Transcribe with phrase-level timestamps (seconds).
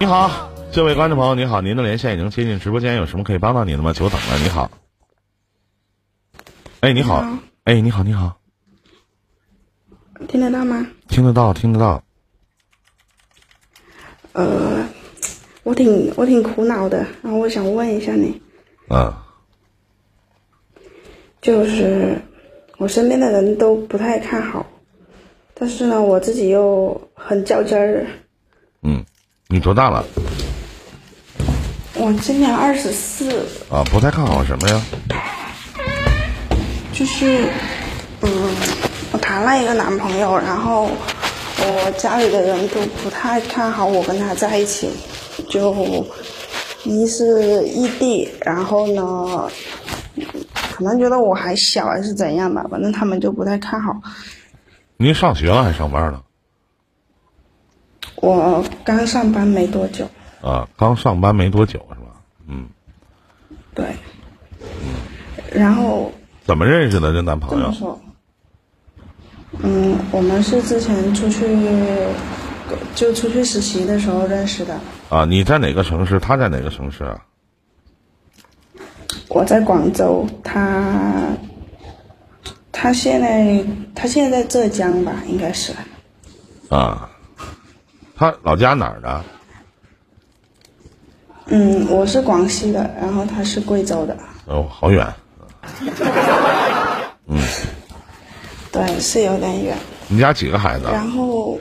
[0.00, 3.92] 你好，这位观众朋友，你好，您的连线已经接进直播间，有什么可以帮到您的吗？
[3.92, 4.70] 久等了，你好。
[6.78, 7.26] 哎，你好，
[7.64, 8.38] 哎，你好，你好，
[10.28, 10.86] 听得到吗？
[11.08, 12.00] 听得到，听得到。
[14.34, 14.86] 呃，
[15.64, 18.40] 我挺我挺苦恼的，然后我想问一下你，
[18.86, 19.26] 啊，
[21.42, 22.16] 就是
[22.76, 24.64] 我身边的人都不太看好，
[25.54, 28.06] 但是呢，我自己又很较真儿。
[28.82, 29.04] 嗯，
[29.50, 30.04] 你多大了？
[31.94, 34.78] 我今年二十四，啊，不太看好什么呀？
[36.92, 37.48] 就是，
[38.20, 38.30] 嗯，
[39.10, 40.90] 我谈了一个男朋友，然后
[41.60, 44.90] 我家里的人都不太看好我跟他在一起，
[45.48, 46.06] 就
[46.84, 49.50] 一是异地，然后呢，
[50.72, 53.98] 可能觉得我还小还是怎样吧，反正他们就不太看好。
[54.98, 56.20] 您上学了还是上班呢？
[58.20, 60.08] 我刚上班没多久，
[60.42, 62.20] 啊，刚上班没多久是吧？
[62.48, 62.66] 嗯，
[63.74, 63.86] 对，
[65.52, 66.12] 然后
[66.44, 68.00] 怎么认识的这男朋友
[69.60, 71.46] 嗯，我们是之前出去
[72.94, 74.78] 就出去实习的时候认识的。
[75.08, 76.20] 啊，你在哪个城市？
[76.20, 77.24] 他在哪个城市啊？
[79.28, 81.28] 我在广州，他
[82.72, 85.72] 他现在他现在在浙江吧，应该是。
[86.68, 87.08] 啊，
[88.18, 89.24] 他老家哪儿的？
[91.46, 94.16] 嗯，我是广西的，然后他是贵州的，
[94.46, 95.06] 哦，好远。
[97.26, 97.38] 嗯
[98.72, 99.76] 对，是有点远。
[100.08, 100.86] 你家几个孩子？
[100.90, 101.56] 然后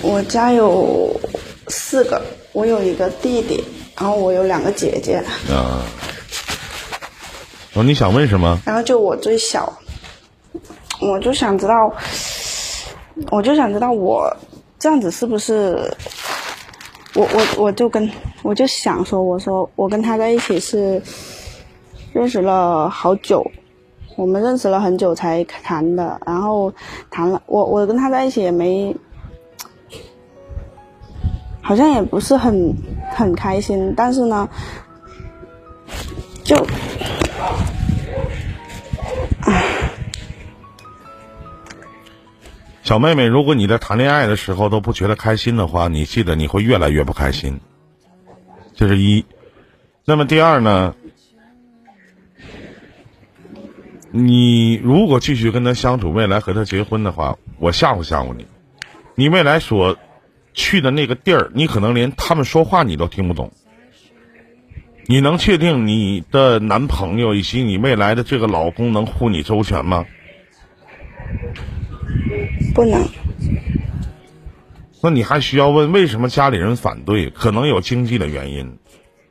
[0.00, 1.14] 我家有
[1.68, 2.22] 四个，
[2.52, 3.62] 我有一个弟弟，
[3.94, 5.22] 然后我有两个姐姐，
[5.52, 5.82] 啊。
[7.74, 8.58] 哦，你想问什么？
[8.64, 9.70] 然后就我最小，
[10.98, 11.94] 我就想知道，
[13.30, 14.34] 我就想知道我
[14.78, 15.92] 这样子是不是，
[17.14, 18.08] 我我我就跟
[18.42, 21.02] 我就想说，我说我跟他在一起是
[22.12, 23.44] 认识了好久，
[24.16, 26.72] 我们认识了很久才谈的，然后
[27.10, 28.94] 谈了，我我跟他在一起也没，
[31.60, 32.72] 好像也不是很
[33.10, 34.48] 很开心，但是呢，
[36.44, 36.56] 就。
[42.88, 47.60] 小妹妹，如果你在谈恋爱的时候都不觉得开心的话，你记得你会越来越不开心。
[48.74, 49.22] 这是一。
[50.06, 50.94] 那么第二呢？
[54.10, 58.46] 你如果继续跟他相处，未来和他结婚的话，我吓唬吓唬你，
[59.14, 59.98] 你未来所
[60.54, 63.52] 去的那个地儿，你可能连他们说话你都听不懂。
[65.04, 70.06] 你能确定你的男朋友以及你未来的这个老公能护你周全吗？
[72.74, 73.08] 不能，
[75.02, 77.30] 那你还需要问为什么家里人反对？
[77.30, 78.78] 可能有经济的原因，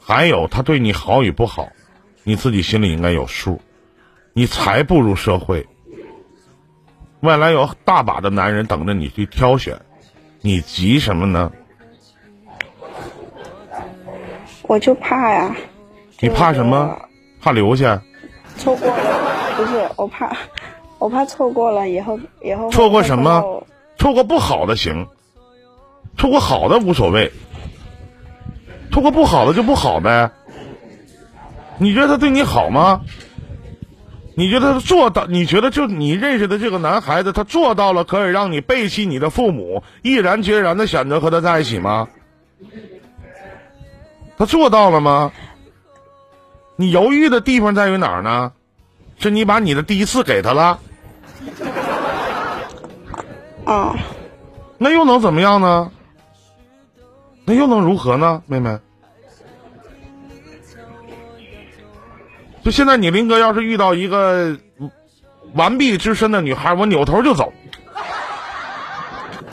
[0.00, 1.68] 还有他对你好与不好，
[2.24, 3.60] 你自己心里应该有数。
[4.32, 5.66] 你才步入社会，
[7.20, 9.80] 未来有大把的男人等着你去挑选，
[10.40, 11.50] 你急什么呢？
[14.62, 15.56] 我就怕呀。
[16.20, 16.96] 你怕什么？
[17.40, 18.00] 怕留下？
[18.56, 20.28] 错过了，不是我怕，
[21.00, 22.70] 我怕错过了以后以后。
[22.70, 23.66] 错过什么？
[23.98, 25.08] 错过不好的行，
[26.16, 27.32] 错过好的无所谓，
[28.92, 30.30] 错过不好的就不好呗。
[31.78, 33.00] 你觉得他对你好吗？
[34.36, 35.26] 你觉得他做到？
[35.26, 42.08] 你觉得就你认识的这个男孩子，他做到了可以让你背弃你的父母，毅然决然的选择和他在一起吗？
[44.38, 45.32] 他做到了吗？
[46.76, 48.52] 你犹豫的地方在于哪儿呢？
[49.18, 50.78] 是你把你的第一次给他了？
[53.70, 53.94] 啊，
[54.78, 55.92] 那又能怎么样呢？
[57.44, 58.76] 那又能如何呢，妹妹？
[62.64, 64.58] 就现在，你林哥要是遇到一个
[65.54, 67.52] 完璧之身的女孩，我扭头就走，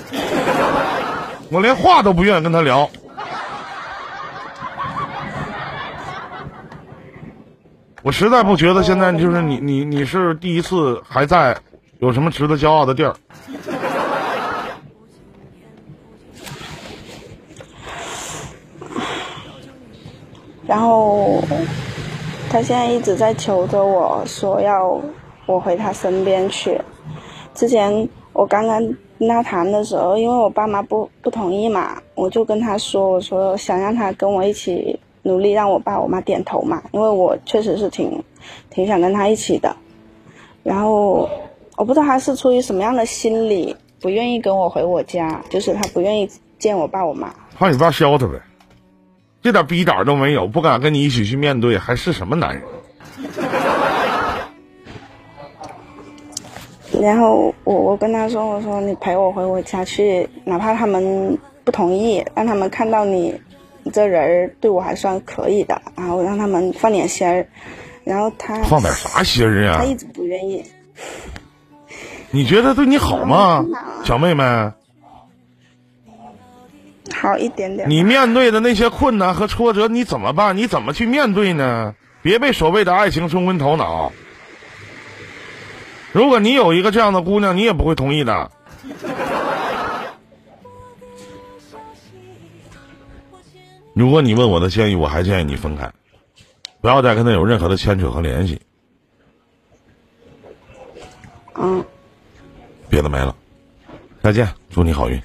[1.52, 2.90] 我连话都不愿意跟她聊。
[8.02, 11.56] 我实在不觉得现在就是你你你是第一次还在，
[12.00, 13.16] 有什么值得骄傲的地儿？
[20.68, 21.42] 然后
[22.50, 25.00] 他现在一直在求着我说要
[25.46, 26.80] 我回他身边去。
[27.54, 28.80] 之前我刚刚
[29.18, 38.24] 跟他谈的时候，因为我爸妈不不同意嘛，我就跟他说，我说想让他跟我一起努力，让我爸我妈点头嘛，因为我确实是挺
[38.70, 39.76] 挺想跟他一起的。
[40.64, 41.28] 然后
[41.78, 46.30] 我不知道他是出于什么样的心理，不愿意跟我回我家，就是他不愿意
[46.60, 47.34] 见我爸我妈。
[47.58, 48.34] 怕你爸削他呗，
[49.48, 52.62] 这点逼胆都没有，不敢跟你一起去面对，还是什么男人？
[57.02, 63.34] 然后我我跟他说，我说你陪我回我家去，哪怕他们不同意，让他们看到你，
[63.94, 67.48] 这人对我还算可以的，然后让他们放点心儿。
[68.04, 69.78] 然后他放点啥心儿啊？
[69.78, 70.62] 他一直不愿意。
[72.32, 73.66] 你觉得对你好吗，
[74.04, 74.44] 小妹妹？
[77.14, 77.90] 好一点点。
[77.90, 80.58] 你面对的那些困难和挫折，你怎么办？
[80.58, 81.96] 你怎么去面对呢？
[82.22, 84.12] 别被所谓的爱情冲昏头脑。
[86.12, 88.52] 如果你有一个这样的姑娘，你也不会同意的。
[93.94, 95.92] 如果你问我的建议，我还建议你分开，
[96.82, 98.62] 不要再跟他有任何的牵扯和联系。
[101.56, 101.84] 嗯。
[102.90, 103.36] 别的没了，
[104.22, 105.22] 再见，祝你好运。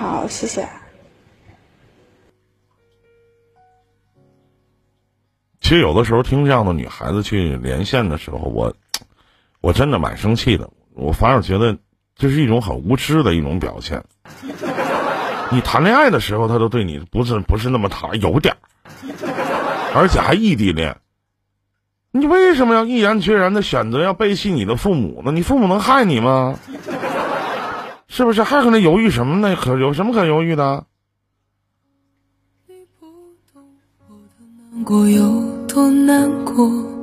[0.00, 0.66] 好，谢谢。
[5.60, 8.74] 其实有的时候听这样的女孩子去连线的时候，我
[9.60, 10.70] 我真的蛮生气的。
[10.94, 11.76] 我反而觉得
[12.16, 14.02] 这是一种很无知的一种表现。
[15.52, 18.58] 你谈恋爱的时候，他都对你不是不是那么谈，有点儿
[19.94, 20.96] 而且还异地恋。
[22.10, 25.30] 你为什么要毅然决然的选择要背弃你的父母呢？
[25.30, 26.58] 你父母能害你吗？
[28.12, 29.54] 是不是还搁那犹豫什么呢？
[29.54, 30.84] 可有什么可犹豫的？
[32.66, 33.06] 你不
[33.52, 33.62] 懂
[34.08, 36.99] 我的难过有多难过。